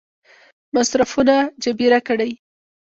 مصرفونه 0.75 1.35
جبیره 1.63 1.99
کړي. 2.07 2.31